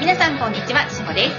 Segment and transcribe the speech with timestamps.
[0.00, 1.34] 皆さんこんにちは、しほです。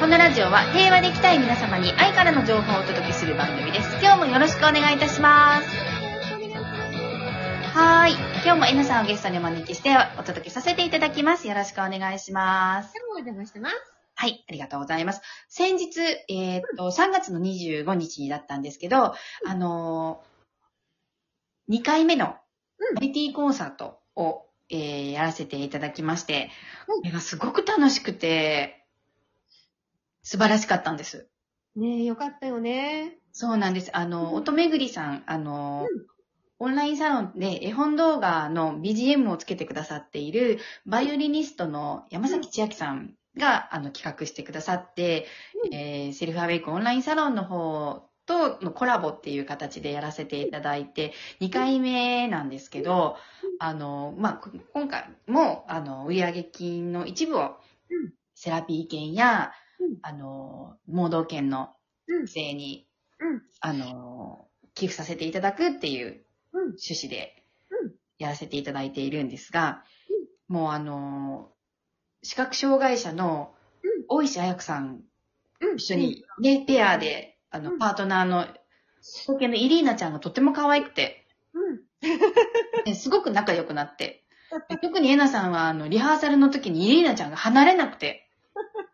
[0.00, 3.88] このラジオは平和でいきたい皆様に愛からの情報をお届けする番組です。
[4.02, 5.68] 今日もよろしくお願いいたします。
[7.78, 8.12] はーい。
[8.44, 11.46] 今日も N さんをゲストにお招きしてお届けさせていただきます。
[11.46, 12.92] よろしくお願いします。
[13.14, 13.76] お邪魔してます。
[14.16, 15.22] はい、ありがとうございます。
[15.48, 19.14] 先日、えーっと、3月の25日だったんですけど、
[19.46, 22.34] あのー、2回目の
[22.78, 26.50] うん IT コンサートを、えーやらせていただきまして、
[26.88, 28.84] うんこれがすごく楽しくて、
[30.22, 31.28] 素晴らしかったんです。
[31.76, 33.18] ねえ、よかったよね。
[33.32, 33.96] そうなんです。
[33.96, 36.06] あの、うん音めぐりさん、あのーうん
[36.60, 45.28] オンラインサロンで絵本動画の BGM をつけてくださっているバイオリニストの山崎千秋さんが、あの企画してくださって、
[45.64, 53.16] うんえーセルフアウェイクオンラインサロンの方とのコラボっていう形でやらせていただいて、2回目なんですけど、
[53.58, 57.56] あの、まあ、こ今回も、あの、売上金の一部を
[57.90, 61.70] うん、セラピー券やうん、あの、盲導犬の
[62.06, 62.24] うん。
[62.24, 62.86] 育成に
[63.18, 63.42] うん。
[63.60, 66.60] あの、寄付させていただくっていううん。
[66.60, 67.92] 趣旨でうん。
[68.18, 69.84] やらせていただいているんですが、
[70.48, 71.50] もうあの、
[72.22, 74.04] 視覚障害者のうん。
[74.08, 75.02] 大石彩子さん。
[75.76, 77.78] 一緒にね、ペアで、あの、うん。
[77.78, 78.46] パートナーの、
[79.00, 81.80] 東京のイリーナちゃんがとっても可愛くて、うん。
[82.86, 84.24] ねすごく仲良くなって、
[84.68, 88.28] で特にエナさんは、あの、リハーサルの時にイリーナちゃんが離れなくて、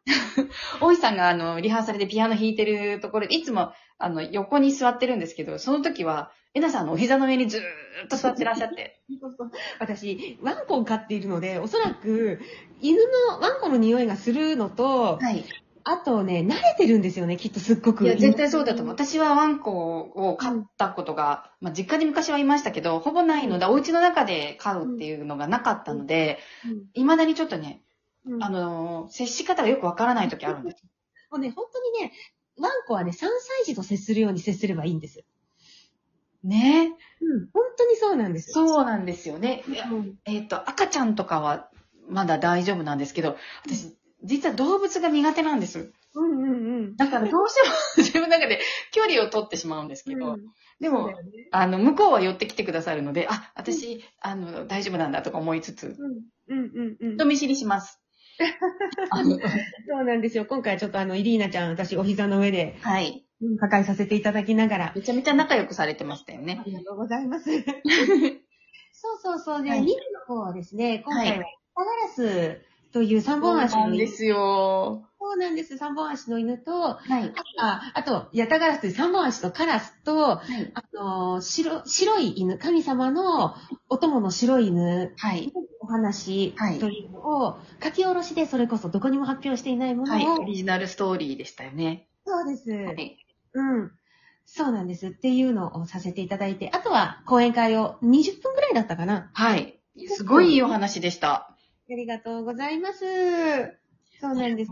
[0.80, 7.60] 大石さんが、あの、リハーサルでピアノ弾いてるところで、いつも、あの、横に座ってるんですけど、その時は、エナさんのお膝の上にずー
[8.04, 9.50] っと座ってらっしゃって、そうそう。
[9.80, 12.40] 私、ワンコを飼っているので、おそらく、
[12.80, 12.98] 犬
[13.30, 15.44] の、ワンコの匂いがするのと、はい。
[15.86, 18.04] あとね、慣れてるんですよね、きっとすっごく。
[18.04, 18.94] いや、絶対そうだと思う。
[18.94, 26.84] 私はワンコを飼ったことが、まあ、実家に昔はいましたけど、ほぼないので、お家の中で飼うっていうのがなかったので、うん。
[26.94, 27.82] 未だにちょっとね、
[28.24, 28.42] うん。
[28.42, 30.82] あの、接し方がよくわからない時あるんです。
[31.30, 32.12] もうね、本当にね、
[32.58, 33.28] ワンコはね、3歳
[33.66, 35.22] 児と接するように接すればいいんです。
[36.42, 37.48] ねうん。
[37.52, 38.52] 本当にそうなんです。
[38.52, 39.64] そうなんですよね。
[39.90, 40.18] うん。
[40.24, 41.68] えっ、と、赤ちゃんとかは
[42.08, 43.36] まだ大丈夫なんですけど、
[43.66, 45.92] 私、実は動物が苦手なんです。
[46.14, 46.96] うんうんうん。
[46.96, 48.60] だからどうしても自分の中で
[48.92, 50.40] 距離を取ってしまうんですけど、うん
[50.80, 51.14] でもね
[51.52, 57.16] あの、向こうは寄ってきてくださるので、あ、私、あの、大丈夫なんだとか思いつつ、うんうんうんうん。
[57.16, 58.00] 人見知りします。
[59.88, 60.46] そうなんですよ。
[60.46, 63.24] 今回ちょっとあの、イリーナちゃん、私お膝の上で、はい。
[63.40, 64.92] うん抱えさせていただきながら。
[64.96, 66.64] めちゃめちゃ仲良くされてましたよねあ。
[66.64, 67.50] りがとうございます。
[68.92, 69.62] そうそうそう。
[69.62, 69.94] で、はい2部の
[70.26, 71.44] 方はですね、今回は、
[71.76, 72.60] ガラス
[72.94, 73.88] という三そう本足の犬。
[73.88, 75.08] なんですよ。
[75.20, 75.76] そうなんです。
[75.78, 77.32] 三本足の犬と、はい。
[77.58, 80.72] あ、あと、ヤタガラスという三本足とカラスと、はい。
[80.74, 83.56] あの、白、白い犬、神様の
[83.88, 85.52] お供の白い犬、はい。
[85.80, 90.42] お話はいというのを、書き下ろしでそれこそどこにも発表していないものを、はい。
[90.42, 92.08] オリジナルストーリーでしたよね。
[92.24, 92.70] そうです。
[92.70, 93.18] はい。
[93.54, 93.90] うん。
[94.46, 95.08] そうなんです。
[95.08, 99.32] っていうのをさせていただいて、あとは講演会を20分ぐらいだったかな。
[99.34, 99.80] はい。
[100.06, 101.53] すごいいいお話でした。
[101.90, 103.04] ありがとうございます。
[104.20, 104.70] そうなんです。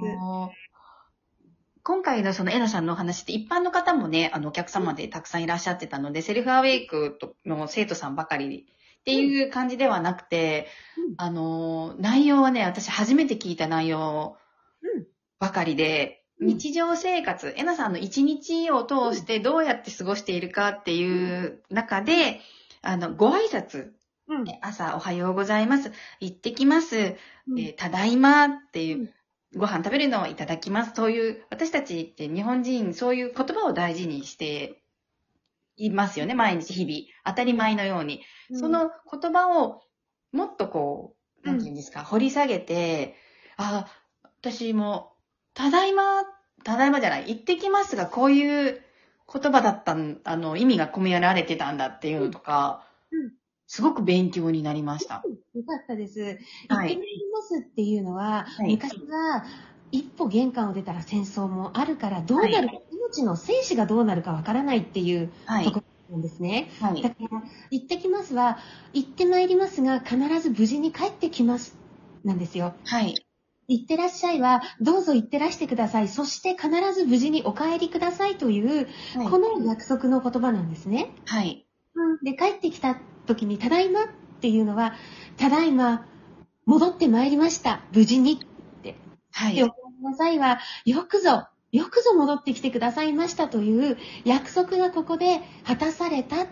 [1.84, 8.66] 今回のそのエナさんのお話って一般の方もね、あのお客様でたくさんいらっしゃってたので、セルフアウェイクの生徒さんばかり
[9.00, 14.38] っていう感じではなくて、うんあの、内容はね、私初めて聞いた内容
[14.80, 15.06] うん
[15.38, 22.40] ばかりで、うん日常生活、エナさんの一日を通してどうやって過ごしているかっていう中で、
[22.80, 23.90] あの、ご挨拶、
[24.36, 24.44] うん。
[24.60, 27.16] 朝おはようございます、行ってきます、
[27.48, 29.10] うんえーただいまっていう、うん
[29.54, 30.92] ご飯食べるのをいただきます。
[30.94, 34.82] そういう、私たちって日本人、そういう言葉を大事にして
[35.76, 36.34] いますよね。
[36.34, 37.06] 毎日日々。
[37.26, 38.22] 当たり前のように。
[38.54, 39.82] そ、の言葉を
[40.32, 43.14] もっとこう、なんていうんですか、掘り下げて、
[43.58, 43.86] あ、
[44.40, 45.12] 私も、
[45.52, 46.24] ただいま、
[46.64, 48.82] ただいまじゃない、行ってきますが、こういう
[49.30, 53.41] 言葉だったん、あの、意味が込められてたんだっていうのとか、うん
[53.72, 55.22] すごく勉強になりました。
[55.54, 56.20] よかったです。
[56.68, 59.46] はい行ってますっていうのは、はい昔は、
[59.90, 62.74] 一歩玄関を出たら戦争もあるから、どうなるか、
[63.14, 65.72] 命の生死がどうなるかわからないっていうはいと。
[65.72, 66.68] ころなんですね。
[66.82, 67.08] はいだ。
[67.08, 68.58] から、行ってきますは、
[68.92, 71.74] 行ってまいりますが、必ず無事に帰ってきます。
[72.24, 72.74] なんですよ。
[72.84, 73.26] はい。
[73.68, 76.08] 行ってらっしゃいは、どうぞ行ってらしてください。
[76.08, 78.86] そして必ず無事にお帰りくださいという、
[79.18, 81.14] はいこの約束の言葉なんですね。
[81.24, 81.66] はい。
[81.94, 84.06] うん、で、帰ってきた時に、ただいまっ
[84.40, 84.94] ていうのは、
[85.36, 86.06] ただいま、
[86.64, 87.82] 戻ってまいりました。
[87.92, 88.40] 無事に。
[89.32, 89.68] はいで、お。
[89.68, 96.46] 帰りなさいは、よくぞ、よくぞ戻ってきてくださいましたという約束がここで果たされたっ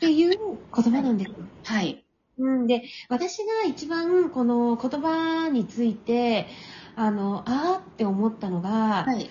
[0.00, 0.38] ていう
[0.74, 1.30] 言葉なんです。
[1.64, 2.04] はい。
[2.38, 6.48] うん、で、私が一番この言葉について、
[6.96, 9.30] あの、あーって思ったのが、はい。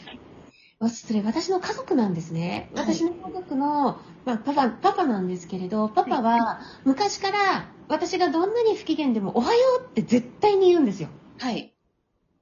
[0.80, 2.70] わそれ私の家族なんですね。
[2.76, 11.10] はい私の家族の、まあ、パパ、パパなんですけれど、パパは昔から私がどんなに不機嫌でもおはようって絶対に言うんですよ。
[11.40, 11.74] はい。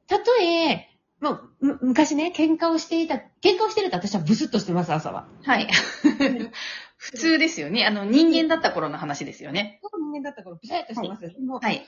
[0.08, 0.90] たとえ、
[1.20, 5.28] まあ、む昔ね、喧嘩をしていた、喧嘩をしてると私はブスッとしてます、朝は。
[5.44, 5.68] はい。
[6.98, 7.86] 普通ですよね。
[7.86, 9.80] あの、人間だった頃の話ですよね。
[9.82, 11.22] 人間だったからブシャッとしてます。
[11.22, 11.76] でも、はい。
[11.76, 11.88] 必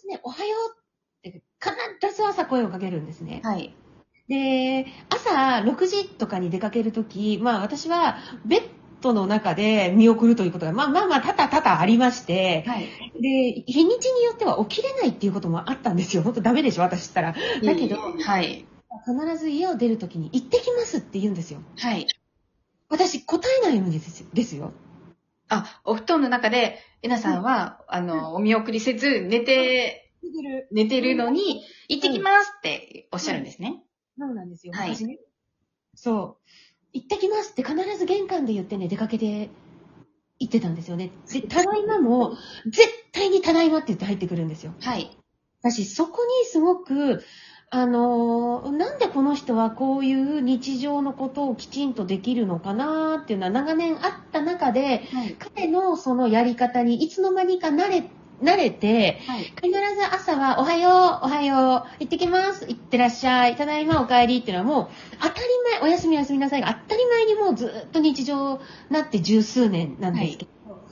[0.00, 0.56] ずね、おはよ
[1.22, 3.40] うって必ず朝声をかけるんですね。
[3.44, 3.74] はい。
[4.32, 8.62] で、朝6時とかに出かけるとき、まあ私はベッ
[9.02, 12.86] ドの中で見送るということが、まあまあまあ多々多々ありまして、はい。
[13.20, 16.22] で、日にちによっては起きれないっていうこともあったんですよ。
[16.22, 17.34] 本当ダメでしょ私ったら。
[17.62, 18.64] だけど、はい。
[19.06, 21.60] 必ず家を出るときに行ってきますって言うんですよ。
[21.76, 22.06] はい。
[22.88, 24.72] 私答えないようにですですよ。
[25.50, 30.10] あ、お布団の中で、えなさんは、あの、お見送りせず、寝て、
[30.70, 33.82] 寝てるのに、行ってきますっておっしゃるんですね。
[34.18, 34.72] そうなんですよ。
[34.74, 35.18] はい私ね。
[35.94, 36.48] そう。
[36.92, 39.50] 行ってきますって必ず玄関で言ってね、出かけて
[40.38, 41.10] 行ってたんですよね。
[41.32, 42.36] で、ただいまも、
[42.66, 44.74] 絶対にただいまって言って入ってくるんですよ。
[44.80, 45.16] はい。
[45.62, 47.22] 私、そこにすごく、
[47.74, 55.36] あのーなんでこの人はこういう日常のことをきちんとできるのかなっていうのは長年あった中で、はい。
[55.54, 58.02] 彼のそのやり方にいつの間にか慣れ、
[58.42, 59.56] 慣れて、はい。
[59.62, 60.92] 必ず朝は、おはよう、
[61.24, 64.90] おはよう、行ってきます、行ってらっしゃい、ただいまお帰りっていうのはもう、
[65.20, 65.40] 当たり
[65.80, 68.60] 前、おやすみおやすみなさいが当たり前にもうずっと日常に
[68.90, 70.84] なって十数年なんですけど、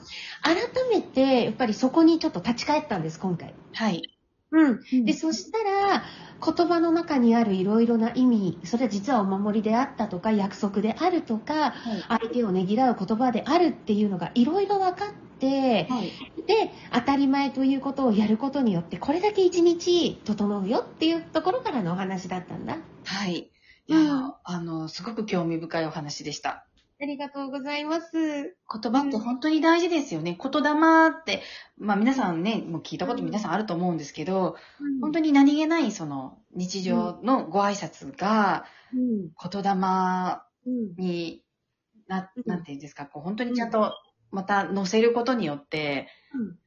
[0.43, 0.55] 改
[0.93, 3.57] めて、やっぱりそこにちょっと立ち返ったんです、今回。
[3.73, 4.03] はい。
[4.51, 4.79] うん。
[5.05, 6.03] で、そしたら、
[6.45, 11.75] 言葉の中にあるいろいろな意味、それは実はお守りであったとか、約束であるとか、
[12.09, 16.11] 相手をねぎらう言葉であるっていうのがいろいろ分かって、はい。
[16.45, 22.77] で、当たり前ということをやることによって、これだけ一日整うよっていうところからのお話だったんだ。
[23.05, 23.51] はい。
[23.87, 26.65] いや、うんあの、すごく興味深いお話でした。
[27.01, 28.11] ありがとうございます。
[28.11, 28.53] 言
[28.91, 30.37] 葉って本当に大事ですよね。
[30.39, 30.69] 言霊
[31.09, 31.41] って、
[31.79, 34.55] まあ皆さんね、もう聞いたこと皆さんあると思うんですけど、
[35.01, 39.31] 本当に、に何気ないその日常のご挨拶がうん。
[39.51, 39.71] 言霊
[40.67, 40.95] うん。
[40.95, 41.43] に
[42.07, 43.95] なうん、なんていうんですか、こう本当にちゃんと
[44.31, 46.57] また載せることによってうん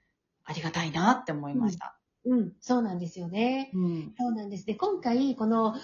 [0.44, 1.96] ありがたいなって思いました。
[2.26, 2.52] うん。
[2.60, 3.70] そうなんですよね。
[3.74, 4.14] うん。
[4.18, 4.66] そうなんです。
[4.66, 5.74] で、今回、この、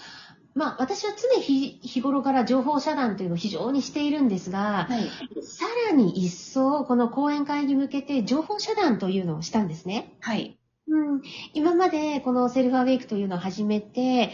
[0.54, 5.08] まあ、私は常日日頃から情報遮断というのを非常にしているんですが、はい。
[5.42, 10.16] さらに一層、この講演会に向けて情報遮断というのをしたんですね。
[10.20, 10.58] はい。
[10.88, 11.22] うん、
[11.54, 14.32] 今までこのセルフアウェイクというのを始めて、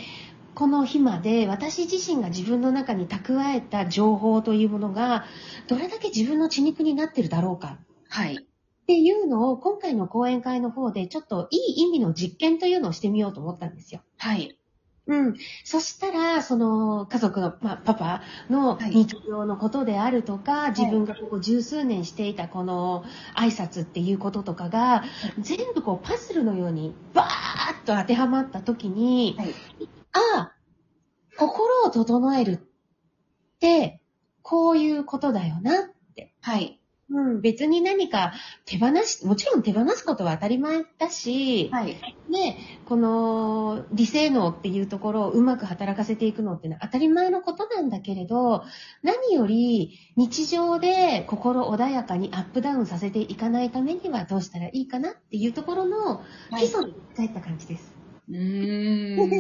[0.57, 5.27] この日まで私自身が自分の中に蓄えた情報というものが、
[5.69, 8.37] どれだけ自分の血肉になってるだろうかはい。
[8.37, 14.01] っていうのを今回の講演会の方でちょっといい意味の実験というのをしてみようと思ったんですよ。
[14.17, 14.59] はい。
[15.09, 15.35] うん。
[15.63, 23.05] そしたら、その家族の、まあ、パパのはい日常のことであるとか、自分がここ十数年していたこの
[23.37, 25.05] 挨拶っていうこととかが、
[25.39, 29.55] 全部こうパズルのようにバーッと当てはまった時に、はい
[30.17, 30.53] ああ、
[31.37, 32.59] 心を整えるっ
[33.61, 34.01] て、
[34.43, 35.91] こういうことだよな。
[36.41, 36.81] はい。
[37.09, 38.33] うん、別に何か
[38.65, 41.97] 手放し、もちろん手放すことは当たり前だし、はい。
[42.29, 48.65] ね、この理性能っていうところをうまく働かせていくのってのは当たり前のことなんだけれど、
[49.03, 56.25] 何より日常で心穏やかにアップダウンさせていかないためにはどうしたらいいかなっていうところの
[56.59, 57.96] 基礎に帰った感じです。
[58.29, 59.33] うーん。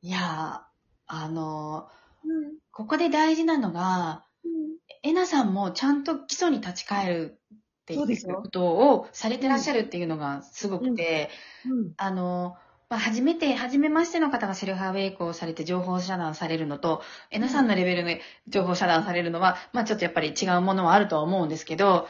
[0.00, 0.60] いやー、
[1.06, 1.88] あの
[2.24, 11.30] うんー、ここで大事なのが、うんえなさんもちゃんと基礎に立ち返るっていそうですようことをされてらっしゃるっていうのがすごくて、
[11.64, 12.56] うんあの、
[12.90, 22.08] まあ、初めて、初めましての方がセルフアウェイクをされて情報遮断されるのと、えなさんのレベルで情報遮断されるのは、まあ、ちょっとやっぱり違うものはあるとは思うんですけど、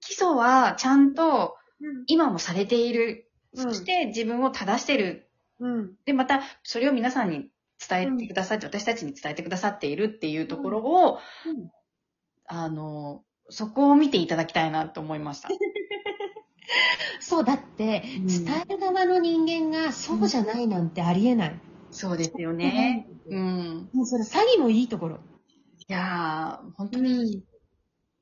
[0.00, 1.56] 基礎はちゃんと
[2.06, 3.29] 今もされている。
[3.54, 5.28] うんそして自分を正してる。
[5.58, 7.50] うんで、また、それを皆さんに
[7.86, 11.70] 伝えてくださって、私たちに伝えてくださっているっていうところを、うん
[12.46, 15.48] あの、そこを見ていただきたいなと思いました。
[17.20, 21.60] そう、だって、うん伝える側の人間がそうじゃないなんてありえない。
[21.90, 23.06] そうですよね。
[23.26, 23.34] う。
[23.34, 23.90] うんん。
[23.92, 25.18] もうそれ詐欺のいいところ。
[25.88, 27.42] いやー、本当に、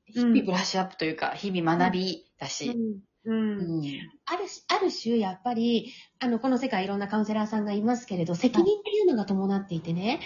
[0.05, 2.75] 日うん々ブラッシュアップというか、日々学びだし、
[3.25, 3.59] うん。
[3.59, 3.81] うん
[4.31, 10.19] あるし、あるる種、やっぱり、あの、この世界いろんなカウンセラーさんがいますけれど、責任っていうのが伴っていてね、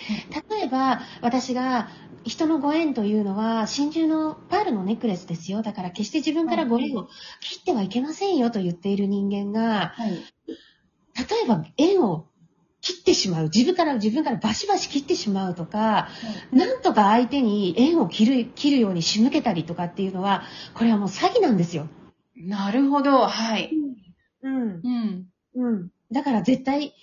[0.50, 1.90] 例えば、私が、
[2.24, 5.62] 人のご縁というのは、真珠のパールのネックレスですよ。
[5.62, 7.08] だから決して自分からご縁を
[7.42, 10.12] 切ってはいけませんよと言っている人間が、はい。
[10.48, 12.28] 例えば縁を
[12.82, 13.44] 切ってしまう。
[13.46, 16.10] 自分から、自分からバシバシ切ってしまうとか、
[16.52, 21.88] なんとか相手に縁を切る、切るように仕向けたりとかっていうのは、これはもう詐欺なんですよ。
[22.48, 23.28] なるほど。
[23.28, 23.72] はい。
[24.44, 24.82] うん。
[24.84, 25.30] うん。
[25.56, 25.90] うん。
[26.12, 26.94] だから絶対、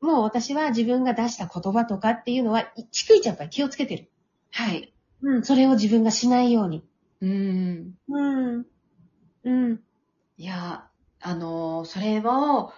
[0.00, 4.10] もう私は自分が出した言葉とかっていうのは、逐一やっぱり気をつけてる。
[4.50, 4.92] はい。
[5.22, 5.44] うん。
[5.44, 6.84] それを自分がしないように。
[7.20, 7.94] うん。
[8.08, 8.66] うん。
[9.44, 9.80] うん。
[10.38, 10.88] いや、
[11.20, 12.72] あのーそれを、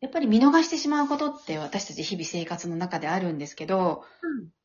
[0.00, 4.04] やっぱり見逃してしまうことって私たち日々生活の中であるんですけど、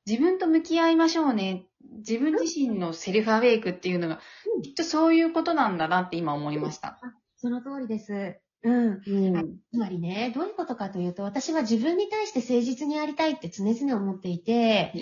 [0.08, 1.66] 自分と向き合いましょうね。
[1.98, 4.20] 自分自身のセルフアウェイクっていうのが、
[4.56, 7.00] うんきっとそういうことなんだなって今思いました。
[7.38, 8.40] その通りです。
[8.64, 9.02] うん。
[9.06, 9.58] うん。
[9.72, 14.94] つまりね、どういうことかというと、私は自分に対して誠実にありたいって常々思っていて、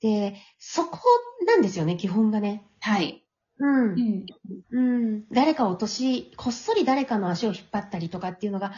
[0.00, 0.98] で、そこ
[1.46, 2.66] なんですよね、基本がね。
[2.80, 3.24] はい。
[3.58, 3.94] うんう。
[3.94, 4.26] ん。
[4.70, 5.24] うん。
[5.30, 8.72] 誰かを落とし、こっそり誰かの足を引っ張ったりとかっていうのが、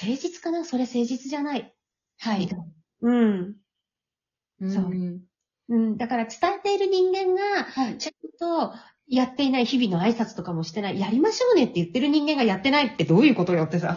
[0.00, 0.64] 誠実かな？
[0.64, 1.74] それ誠実じゃない。
[2.20, 2.48] はい。
[3.02, 3.56] うん。
[4.66, 4.94] そう
[5.68, 5.78] うん。
[5.78, 5.96] うん。
[5.96, 7.98] だから伝えている人間が、はい。
[7.98, 8.74] ちゃんと
[9.06, 13.96] やっていない日々の挨拶とかもしてない、やりましょうねって言ってる人間がやってないってどういうことよってさ。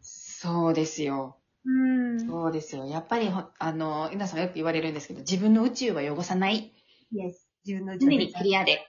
[0.00, 1.36] そうですよ。
[1.64, 2.20] うん。
[2.20, 2.86] そうですよ。
[2.86, 6.72] やっぱりほ、あの、皆さんよく言われるんですけど、自分の宇宙は汚さない。
[7.12, 7.32] Yes.
[7.64, 8.86] 自分の常にクリアで。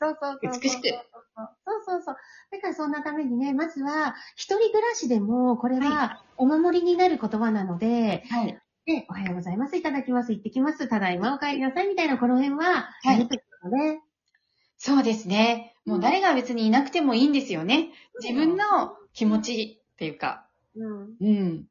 [0.00, 0.60] そうそうそうそう。
[0.62, 0.88] 美しく
[1.64, 2.16] そうそうそう。
[2.50, 8.60] だからそんなためにね、まずは、一人暮らしでも、これはお守りになる言葉なので、はい。
[8.86, 13.28] で、おはようございます、いただきます、行ってきます、ただいまお帰りなさい、みたいなこの辺は、はい。
[14.76, 15.74] そうですね。
[15.84, 17.90] もう誰が別にいなくてもいいんですよね。
[18.20, 20.48] 自分の気持ちっていうか。
[20.74, 20.90] うん。
[20.90, 21.06] うん。
[21.18, 21.66] うん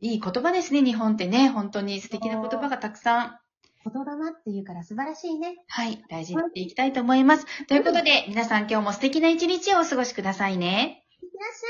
[0.00, 1.48] いい言葉ですね、日本ってね。
[1.48, 3.38] 本当に素敵な言葉がたくさん。
[3.84, 5.56] 言霊っていうから素晴らしいね。
[5.68, 6.04] はい。
[6.08, 7.46] 大事にしていきたいと思います。
[7.66, 11.06] ということで、皆さん今日も素敵な一日をお過ごしくださいね。
[11.22, 11.68] いってらっしゃい。